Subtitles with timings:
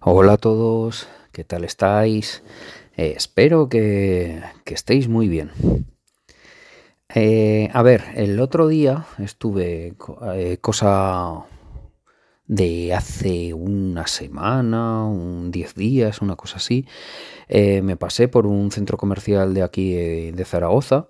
[0.00, 2.44] Hola a todos, ¿qué tal estáis?
[2.96, 5.50] Eh, espero que, estéis muy bien.
[7.12, 9.96] Eh, a ver, el otro día estuve
[10.34, 11.46] eh, cosa
[12.46, 16.86] de hace una semana, un 10 días, una cosa así.
[17.48, 19.94] me pasé por un centro comercial de aquí
[20.30, 21.08] de Zaragoza,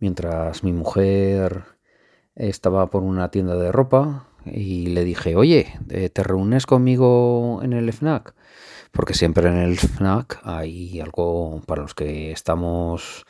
[0.00, 1.64] mientras mi mujer
[2.36, 7.72] estaba por una tienda de ropa y le dije, oye, eh, ¿te reúnes conmigo en
[7.72, 8.34] el FNAC?
[8.92, 13.26] Porque siempre en el FNAC hay algo para los que estamos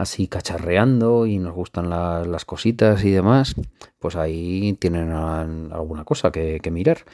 [0.00, 3.54] así cacharreando y nos gustan las cositas y demás,
[3.98, 7.04] pues ahí tienen alguna cosa que, mirar.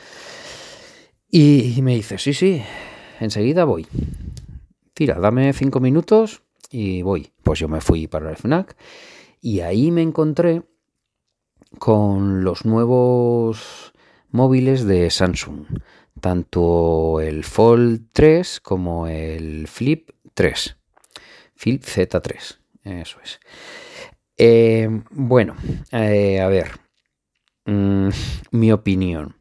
[1.29, 2.63] Y, me dice, sí, sí,
[3.19, 3.87] enseguida voy.
[4.95, 7.33] Tira, dame cinco minutos y voy.
[7.43, 8.77] Pues yo me fui para el FNAC
[9.41, 10.63] y ahí me encontré
[11.79, 13.93] con los nuevos
[14.31, 15.67] móviles de Samsung,
[16.21, 20.77] tanto el Fold 3 como el Flip 3.
[21.55, 23.41] Flip Z3, eso es.
[24.37, 25.57] Eh, bueno,
[25.93, 26.73] eh, a ver,
[27.65, 28.09] mm,
[28.51, 29.37] mi opinión.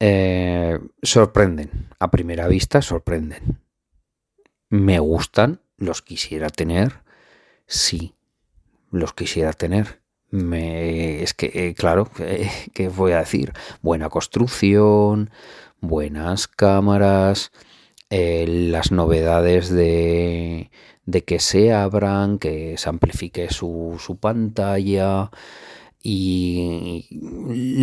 [0.00, 3.60] Eh, sorprenden, a primera vista sorprenden.
[4.70, 7.02] Me gustan, los quisiera tener,
[7.66, 8.14] sí,
[8.90, 9.97] los quisiera tener
[10.30, 12.08] es que, eh, claro,
[12.74, 13.52] ¿qué voy a decir?
[13.82, 15.30] Buena construcción,
[15.80, 17.52] buenas cámaras,
[18.10, 20.70] eh, las novedades de,
[21.06, 25.30] de, que se abran, que se amplifique su, su pantalla
[26.02, 27.06] y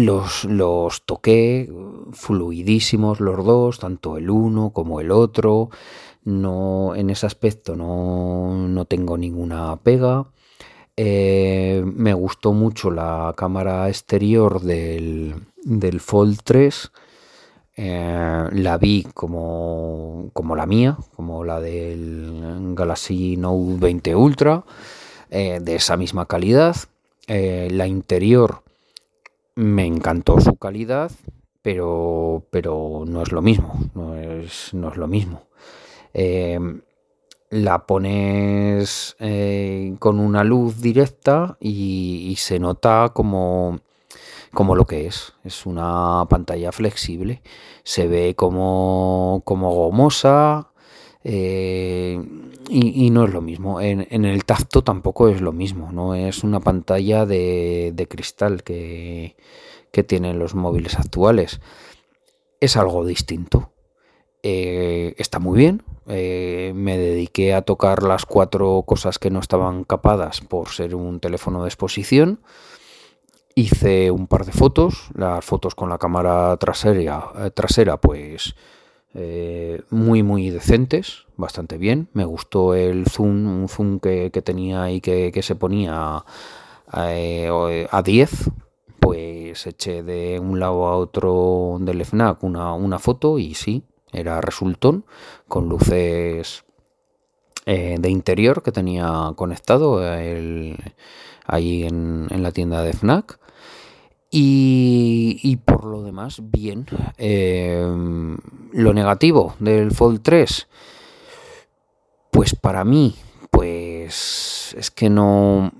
[0.05, 1.69] los, los toqué
[2.13, 5.69] fluidísimos los dos, tanto el uno como el otro.
[6.23, 10.27] No, en ese aspecto no, no tengo ninguna pega.
[10.97, 16.91] Eh, me gustó mucho la cámara exterior del, del Fold 3.
[17.77, 24.63] Eh, la vi como, como, la mía, como la del Galaxy Note 20 Ultra,
[25.29, 26.75] eh, de esa misma calidad.
[27.27, 28.63] la interior
[29.55, 31.11] me encantó su calidad,
[31.61, 35.41] pero, pero no es lo mismo, no es, no es lo mismo
[37.49, 43.79] la pones eh, con una luz directa y, se nota como,
[44.53, 45.33] como, lo que es.
[45.43, 47.41] Es una pantalla flexible.
[47.83, 50.71] Se ve como, como gomosa.
[51.23, 52.19] Eh,
[52.69, 53.79] y, no es lo mismo.
[53.81, 55.91] En, el tacto tampoco es lo mismo.
[55.91, 59.35] No es una pantalla de, cristal que,
[59.91, 61.61] que tienen los móviles actuales.
[62.59, 63.74] Es algo distinto.
[64.47, 69.83] Eh, está muy bien, eh, me dediqué a tocar las cuatro cosas que no estaban
[69.85, 72.41] capadas por ser un teléfono de exposición.
[73.55, 78.53] Hice un par de fotos, las fotos con la cámara trasera, eh, trasera pues
[79.89, 82.09] muy muy decentes, bastante bien.
[82.13, 86.23] Me gustó el zoom, un zoom que, tenía y que, se ponía
[86.91, 88.51] a 10,
[88.99, 93.83] pues eché de un lado a otro del FNAC una, una foto y sí,
[94.15, 95.05] era resultón
[95.47, 96.63] con luces
[97.65, 103.39] eh, de interior que tenía conectado ahí en, la tienda de FNAC.
[104.37, 106.85] Y, por lo demás, bien.
[107.17, 107.87] Eh,
[108.73, 110.67] lo negativo del Fold 3,
[112.31, 113.15] pues para mí,
[113.49, 115.71] pues es que no...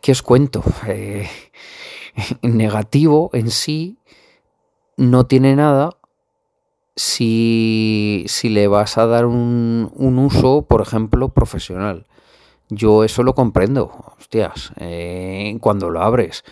[0.00, 0.62] ¿Qué os cuento?
[0.86, 1.28] Eh,
[2.42, 3.98] negativo en sí
[4.96, 5.95] no tiene nada
[6.96, 12.06] si, si le vas a dar un, un, uso, por ejemplo, profesional.
[12.68, 16.42] Yo eso lo comprendo, hostias, eh, cuando lo abres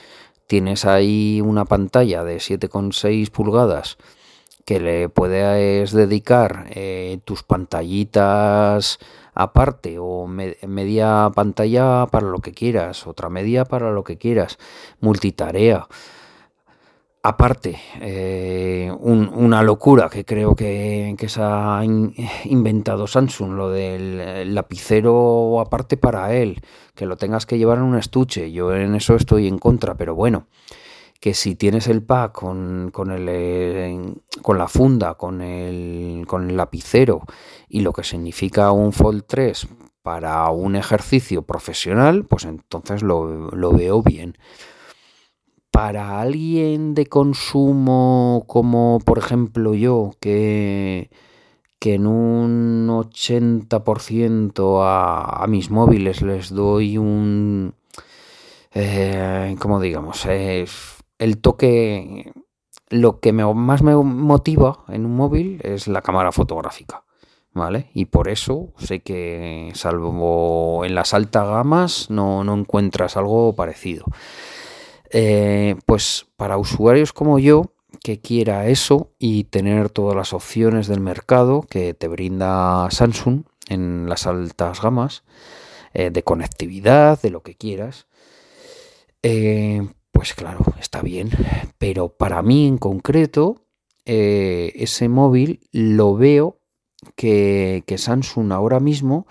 [0.47, 3.97] tienes ahí una pantalla de 7,6 pulgadas
[4.65, 8.99] que le puedes dedicar eh, tus pantallitas
[9.34, 14.59] aparte o media pantalla para lo que quieras, otra media para lo que quieras,
[15.00, 15.88] multitarea
[17.25, 21.82] aparte, eh, una locura que creo que, se ha
[22.44, 26.61] inventado Samsung, lo del lapicero aparte para él,
[26.94, 28.53] que lo tengas que llevar en un estuche.
[28.53, 30.49] Yo en eso estoy en contra, pero bueno,
[31.19, 36.50] que si tienes el pack con, con, el, eh, con la funda, con el, con
[36.50, 37.23] el lapicero
[37.71, 39.67] y lo que significa un Fold 3
[40.03, 44.37] para un ejercicio profesional, pues entonces lo, lo veo bien
[45.75, 51.11] para alguien de consumo como por ejemplo yo, que,
[51.81, 57.75] que en un 80% a, a, mis móviles les doy un,
[58.73, 62.32] eh, como digamos, el toque,
[62.91, 67.03] lo que más me motiva en un móvil es la cámara fotográfica.
[67.56, 67.88] ¿Vale?
[67.94, 74.06] Y por eso sé que, salvo en las altas gamas, no, encuentras algo parecido.
[75.16, 77.72] Eh, pues para usuarios como yo,
[78.02, 84.08] que quiera eso y tener todas las opciones del mercado que te brinda Samsung en
[84.08, 85.22] las altas gamas,
[85.93, 88.08] eh, de conectividad, de lo que quieras,
[89.22, 91.31] eh, pues claro, está bien.
[91.78, 93.62] Pero para mí en concreto,
[94.05, 96.58] ese móvil lo veo
[97.14, 99.28] que, Samsung ahora mismo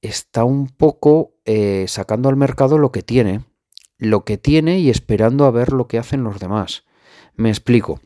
[0.00, 1.34] está un poco
[1.86, 3.42] sacando al mercado lo que tiene,
[4.00, 6.84] lo que tiene y esperando a ver lo que hacen los demás.
[7.36, 8.00] Me explico.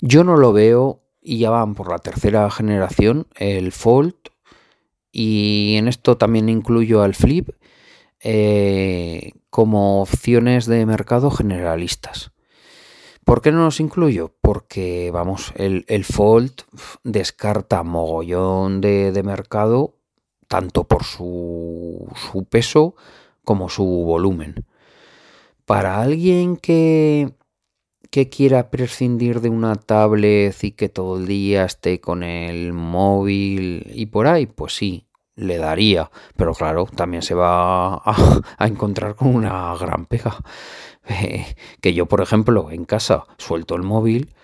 [0.00, 4.14] Yo no lo veo, y ya van por la tercera generación, el Fold,
[5.10, 7.50] y en esto también incluyo al Flip,
[8.20, 12.30] eh, como opciones de mercado generalistas.
[13.24, 14.36] ¿Por qué no los incluyo?
[14.40, 16.52] Porque, vamos, el, Fold
[17.02, 19.96] descarta mogollón de, mercado,
[20.46, 22.94] tanto por su, su, peso
[23.46, 24.66] como su volumen.
[25.66, 27.32] Para alguien que,
[28.10, 33.88] que quiera prescindir de una tablet y que todo el día esté con el móvil
[33.94, 35.06] y por ahí, pues sí,
[35.36, 36.10] le daría.
[36.36, 40.36] Pero claro, también se va a, encontrar con una gran pega
[41.80, 44.34] que yo, por ejemplo, en casa suelto el móvil,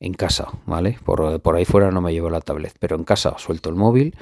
[0.00, 0.98] en casa, ¿vale?
[1.04, 4.16] Por, por ahí fuera no me llevo la tablet, pero en casa suelto el móvil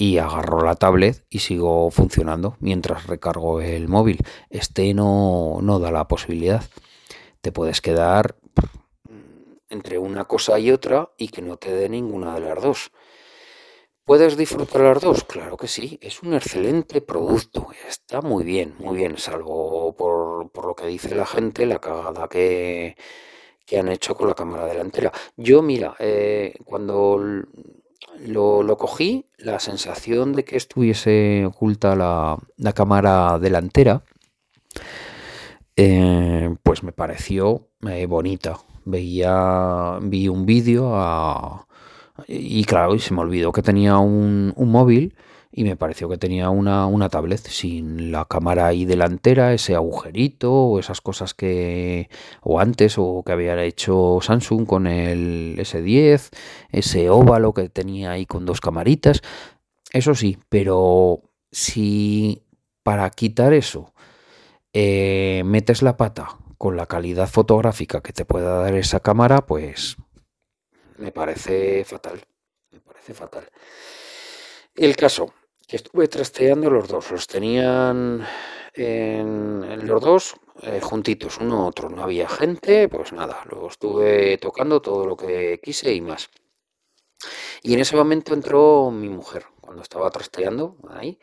[0.00, 4.16] y agarro la tablet y sigo funcionando mientras recargo el móvil.
[4.48, 6.64] Este no, no da la posibilidad.
[7.42, 8.34] Te puedes quedar
[9.68, 12.92] entre una cosa y otra y que no te dé ninguna de las dos.
[14.06, 15.24] ¿Puedes disfrutar las dos?
[15.24, 20.74] Claro que sí, es un excelente producto, está muy bien, muy bien, salvo por, lo
[20.74, 22.96] que dice la gente, la cagada que,
[23.78, 25.12] han hecho con la cámara delantera.
[25.36, 27.20] Yo, mira, eh, cuando
[28.26, 34.02] lo, cogí, la sensación de que estuviese oculta la, cámara delantera,
[35.76, 38.58] eh, pues me pareció eh, bonita.
[38.84, 41.66] Veía, vi un vídeo a
[42.28, 45.14] y claro, se me olvidó que tenía un, móvil
[45.52, 50.52] y me pareció que tenía una, una, tablet sin la cámara ahí delantera, ese agujerito
[50.52, 52.08] o esas cosas que
[52.40, 56.30] o antes o que había hecho Samsung con el S10,
[56.70, 59.22] ese óvalo que tenía ahí con dos camaritas.
[59.92, 62.44] Eso sí, pero si
[62.84, 63.92] para quitar eso
[64.72, 69.96] eh, metes la pata con la calidad fotográfica que te pueda dar esa cámara, pues
[70.98, 72.22] me parece fatal.
[72.70, 73.48] Me parece fatal.
[74.76, 75.32] El caso,
[75.76, 78.26] estuve trasteando los dos, los tenían
[78.74, 81.88] en, los dos eh, juntitos, uno otro.
[81.88, 86.30] No había gente, pues nada, lo estuve tocando todo lo que quise y más.
[87.62, 91.18] Y en ese momento entró mi mujer, cuando estaba trasteando ahí,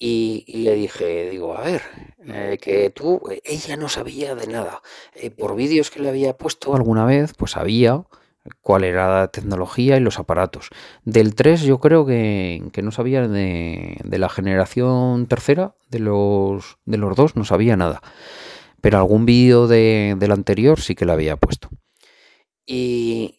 [0.00, 1.82] y, le dije, digo, a ver,
[2.24, 4.80] eh, que tú, ella no sabía de nada.
[5.14, 8.04] Eh, por vídeos que le había puesto alguna vez, pues sabía
[8.60, 10.70] cuál era la tecnología y los aparatos.
[11.04, 17.16] Del 3 yo creo que, no sabía de, la generación tercera, de los, de los
[17.16, 18.02] dos, no sabía nada.
[18.80, 21.68] Pero algún vídeo de, del anterior sí que le había puesto.
[22.66, 23.38] Y,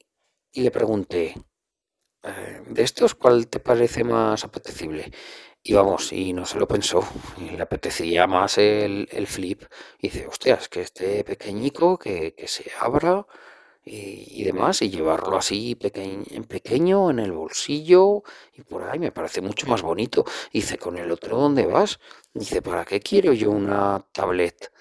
[0.54, 1.36] le pregunté,
[2.24, 5.12] eh, ¿de estos cuál te parece más apetecible?
[5.62, 7.08] Y vamos, y no se lo pensó,
[7.38, 9.64] y le apetecía más el, flip.
[10.00, 13.28] Y dice, hostias, que este pequeñico, que, que se abra,
[13.92, 18.24] y, demás, y llevarlo así en pequeño en el bolsillo
[18.56, 20.26] y por ahí me parece mucho más bonito.
[20.54, 22.00] Dice, ¿con el otro dónde vas?
[22.34, 24.72] Dice, ¿para qué quiero yo una tablet?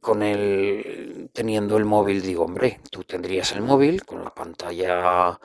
[0.00, 5.38] Con el teniendo el móvil, digo, hombre, tú tendrías el móvil con la pantalla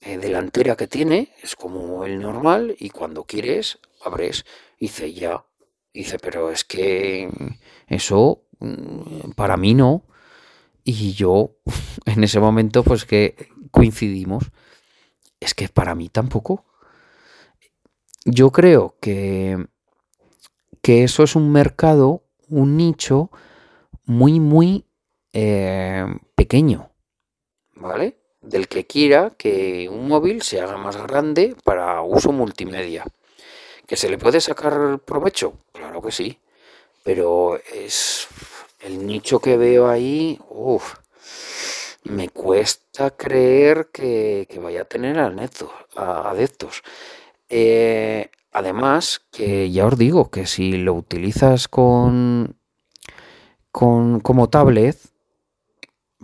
[0.00, 4.44] eh, delantera que tiene, es como el normal, y cuando quieres, abres.
[4.80, 5.44] Dice, ya.
[5.94, 7.28] Dice, pero es que
[7.86, 10.04] eso mm, para mí no.
[10.84, 11.56] Y yo,
[12.06, 14.50] en ese momento, pues que coincidimos,
[15.40, 16.64] es que para mí tampoco.
[18.24, 19.66] Yo creo que,
[20.80, 23.30] que eso es un mercado, un nicho
[24.04, 24.86] muy, muy
[25.32, 26.90] eh, pequeño,
[27.74, 28.18] ¿vale?
[28.40, 33.04] Del que quiera que un móvil se haga más grande para uso multimedia.
[33.86, 35.54] ¿Que se le puede sacar provecho?
[35.72, 36.38] Claro que sí,
[37.02, 38.28] pero es
[38.82, 40.94] el nicho que veo ahí, uff,
[42.04, 46.82] me cuesta creer que, vaya a tener adeptos.
[47.48, 52.56] Eh, además, que ya os digo que si lo utilizas con,
[53.70, 54.98] con como tablet,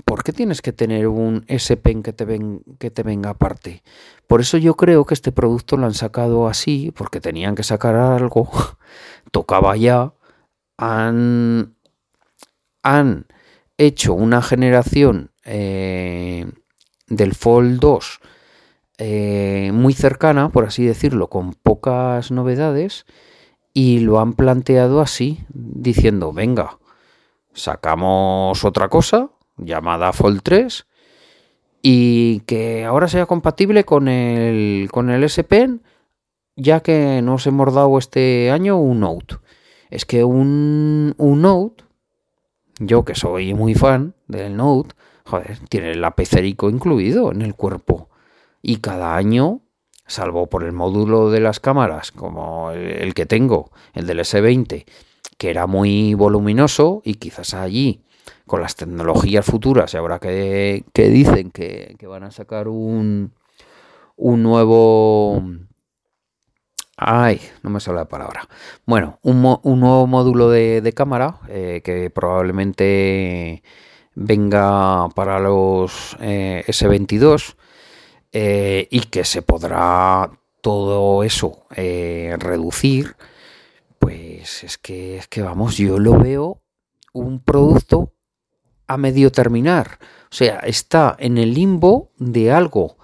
[0.05, 3.83] ¿por qué tienes que tener un S Pen que te, ven, que te venga aparte?
[4.27, 7.95] Por eso yo creo que este producto lo han sacado así, porque tenían que sacar
[7.95, 8.51] algo,
[9.31, 10.13] tocaba ya,
[10.77, 11.77] han,
[12.83, 13.27] han
[13.77, 16.47] hecho una generación eh,
[17.07, 18.21] del Fold 2
[18.99, 23.07] eh, muy cercana, por así decirlo, con pocas novedades,
[23.73, 26.79] y lo han planteado así, diciendo, venga,
[27.53, 30.87] sacamos otra cosa llamada Fold 3
[31.83, 35.83] y que ahora sea compatible con el, con el S Pen,
[36.57, 39.37] ya que nos hemos dado este año un Note.
[39.91, 41.85] Es que un, un Note,
[42.79, 44.95] yo que soy muy fan del Note,
[45.25, 48.09] joder, tiene el apecerico incluido en el cuerpo.
[48.63, 49.61] Y cada año,
[50.07, 54.85] salvo por el módulo de las cámaras, como el, que tengo, el del S20,
[55.37, 58.03] que era muy voluminoso y quizás allí
[58.47, 63.33] con las tecnologías futuras y ahora que, dicen que, van a sacar un,
[64.17, 65.43] un nuevo...
[67.01, 68.49] Ay, no me sale la palabra.
[68.85, 73.63] Bueno, un, nuevo módulo de, cámara eh, que probablemente
[74.17, 77.55] venga para los eh, S22
[78.33, 80.29] eh, y que se podrá
[80.61, 83.15] todo eso reducir,
[84.01, 86.61] pues es que, es que vamos, yo lo veo
[87.13, 88.13] un producto
[88.89, 90.01] a medio terminar.
[90.33, 92.97] O sea, está en el limbo de algo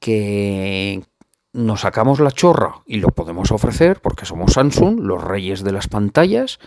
[0.00, 1.04] que
[1.52, 5.88] nos sacamos la chorra y lo podemos ofrecer porque somos Samsung, los reyes de las
[5.88, 6.58] pantallas.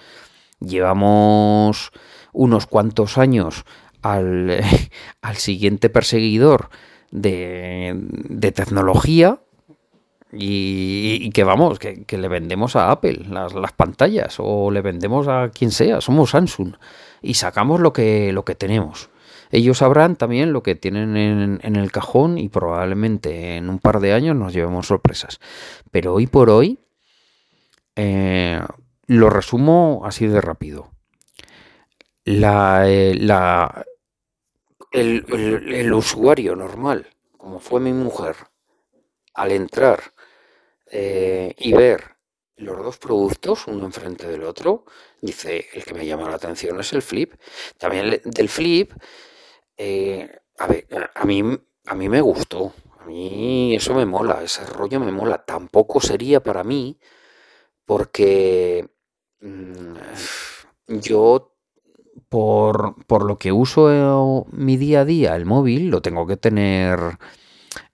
[0.60, 1.92] Llevamos
[2.34, 3.66] unos cuantos años
[4.02, 4.62] al,
[5.36, 6.70] siguiente perseguidor
[7.12, 9.40] de, tecnología
[10.32, 15.50] y, que vamos, que, le vendemos a Apple las, las, pantallas o le vendemos a
[15.50, 16.76] quien sea, somos Samsung
[17.22, 19.11] y sacamos lo que, lo que tenemos.
[19.52, 24.14] Ellos sabrán también lo que tienen en, el cajón y probablemente en un par de
[24.14, 25.40] años nos llevemos sorpresas.
[25.92, 26.80] Pero hoy por hoy
[27.96, 28.62] eh,
[29.08, 30.92] lo resumo así de rápido.
[32.24, 33.18] La, eh,
[34.92, 38.36] el, usuario normal, como fue mi mujer,
[39.34, 40.02] al entrar
[40.92, 42.16] eh, y ver
[42.58, 44.86] los dos productos, uno enfrente del otro,
[45.22, 47.34] dice, el que me llama la atención es el flip.
[47.78, 48.92] También del flip,
[49.84, 51.44] eh, a ver, a mí,
[51.88, 55.44] a mí me gustó, a mí eso me mola, ese rollo me mola.
[55.44, 57.00] Tampoco sería para mí,
[57.86, 58.90] porque
[59.42, 59.96] mm,
[61.00, 61.56] yo,
[62.30, 67.00] por, por, lo que uso mi día a día, el móvil, lo tengo que tener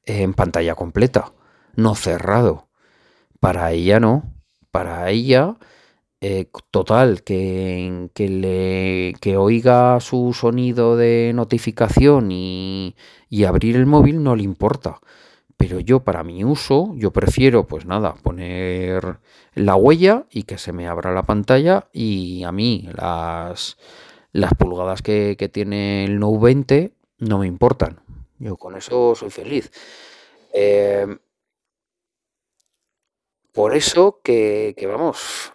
[0.06, 1.34] en pantalla completa,
[1.76, 2.68] no cerrado.
[3.40, 4.38] Para ella no
[4.78, 5.56] para ella,
[6.22, 12.96] eh, total, que, que, le, que oiga su sonido de notificación y,
[13.30, 15.00] y abrir el móvil no le importa.
[15.58, 19.20] Pero yo para mi uso, yo prefiero pues nada, poner
[19.56, 23.78] la huella y que se me abra la pantalla y a mí las,
[24.32, 28.00] las pulgadas que, tiene el Note 20 no me importan.
[28.38, 29.72] Yo con eso soy feliz.
[30.54, 31.08] Eh,
[33.52, 35.54] por eso que, vamos,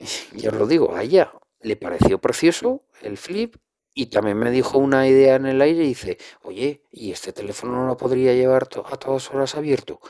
[0.34, 3.56] yo os lo digo, a ella le pareció precioso el flip
[3.94, 7.72] y también me dijo una idea en el aire y dice, oye, ¿y este teléfono
[7.72, 10.00] no lo podría llevar a todas horas abierto?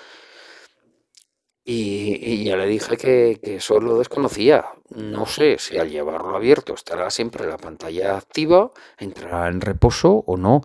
[1.64, 4.64] Y, ya le dije que, que, eso lo desconocía.
[4.90, 10.37] No sé si al llevarlo abierto estará siempre la pantalla activa, entrará en reposo o
[10.37, 10.62] no.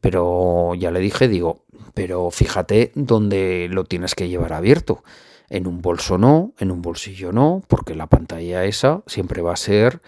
[0.00, 1.64] Pero ya le dije, digo,
[1.94, 5.02] pero fíjate dónde lo tienes que llevar abierto.
[5.52, 9.56] En un bolso no, en un bolsillo no, porque la pantalla esa siempre va a
[9.56, 10.00] ser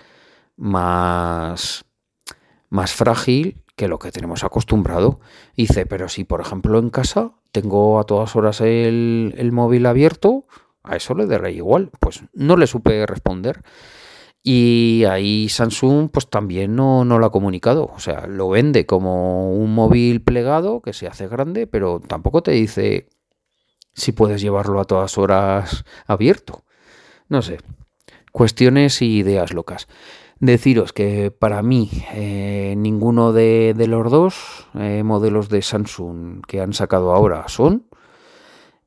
[0.57, 1.85] más,
[2.71, 5.21] más frágil que lo que tenemos acostumbrado.
[5.55, 10.47] Dice, pero si por ejemplo en casa tengo a todas horas el, el móvil abierto,
[10.83, 11.91] a eso le daré igual.
[12.01, 13.63] Pues no le supe responder.
[14.43, 17.91] Y ahí Samsung pues también no, no lo ha comunicado.
[17.95, 22.53] O sea, lo vende como un móvil plegado que se hace grande, pero tampoco te
[22.53, 23.11] dice
[23.95, 26.65] si puedes llevarlo a todas horas abierto.
[27.29, 27.59] No sé.
[28.33, 29.87] Cuestiones y ideas locas.
[30.41, 36.73] Deciros que para mí eh, ninguno de, los dos eh, modelos de Samsung que han
[36.73, 37.87] sacado ahora son.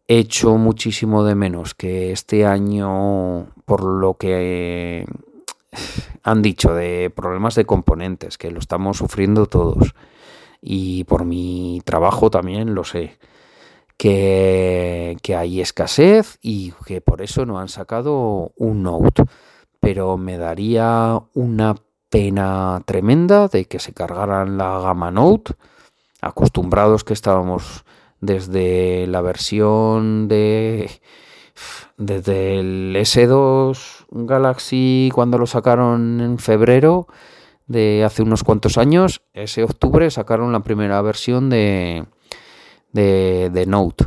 [0.10, 5.06] He hecho muchísimo de menos que este año, por lo que
[6.24, 9.96] han dicho de problemas de componentes, que lo estamos sufriendo todos.
[10.62, 13.18] Y por mi trabajo también lo sé.
[13.98, 19.24] Que, hay escasez y que por eso no han sacado un Note.
[19.80, 21.76] Pero me daría una
[22.10, 25.54] pena tremenda de que se cargaran la gama Note,
[26.22, 27.84] acostumbrados que estábamos
[28.22, 30.90] desde la versión de
[31.98, 37.08] desde el S2 Galaxy cuando lo sacaron en febrero
[37.68, 42.06] de hace unos cuantos años, ese octubre sacaron la primera versión de,
[42.92, 44.06] de, Note.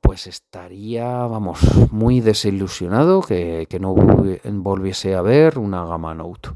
[0.00, 1.58] Pues estaría, vamos,
[1.90, 6.50] muy desilusionado que, no volviese a ver una gama Note.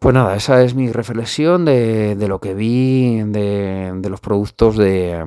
[0.00, 5.24] Pues nada, esa es mi reflexión de, lo que vi de, los productos de,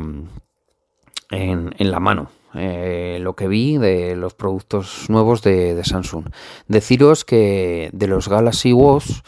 [1.32, 2.30] en, la mano.
[2.54, 6.25] Eh, lo que vi de los productos nuevos de, Samsung.
[6.68, 9.22] Deciros que de los Galaxy Watch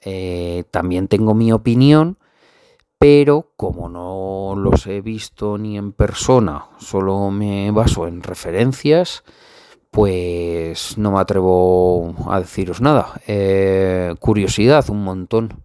[0.00, 2.18] eh, también tengo mi opinión,
[3.04, 9.24] pero como no los he visto ni en persona, solo me baso en referencias,
[9.90, 13.20] pues no me atrevo a deciros nada.
[13.26, 15.64] Eh, curiosidad, un montón.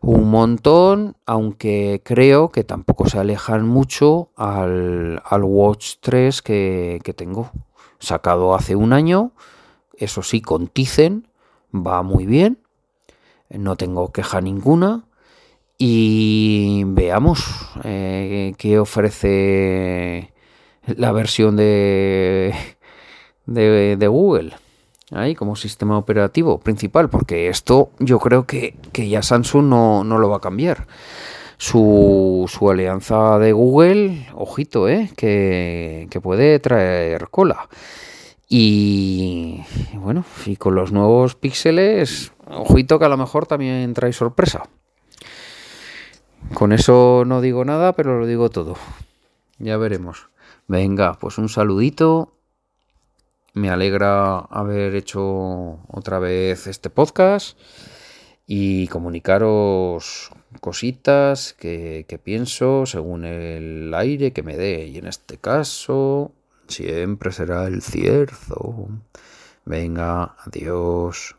[0.00, 7.50] Un montón, aunque creo que tampoco se alejan mucho al, Watch 3 que, que tengo.
[7.98, 9.32] Sacado hace un año,
[9.98, 11.26] eso sí, con Tizen,
[11.74, 12.60] va muy bien
[13.50, 15.04] no tengo queja ninguna.
[15.78, 17.44] Y veamos
[17.84, 20.32] eh, qué ofrece
[20.86, 22.54] la versión de,
[23.44, 24.54] de, Google
[25.10, 30.38] ahí como sistema operativo principal, porque esto yo creo que, ya Samsung no, lo va
[30.38, 30.86] a cambiar.
[31.58, 37.68] Su, su, alianza de Google, ojito, eh, que, que puede traer cola.
[38.48, 39.62] Y
[39.94, 44.68] bueno, y con los nuevos píxeles, ojito que a lo mejor también trae sorpresa.
[46.54, 48.76] Con eso no digo nada, pero lo digo todo.
[49.58, 50.28] Ya veremos.
[50.68, 52.32] Venga, pues un saludito.
[53.54, 57.58] Me alegra haber hecho otra vez este podcast
[58.46, 64.86] y comunicaros cositas que, pienso según el aire que me dé.
[64.86, 66.32] Y en este caso,
[66.68, 68.88] siempre será el cierzo.
[69.64, 71.35] Venga, adiós.